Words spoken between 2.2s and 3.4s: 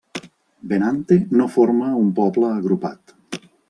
poble agrupat.